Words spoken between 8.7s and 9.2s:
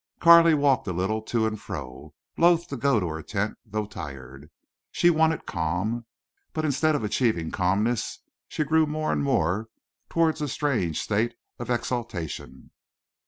more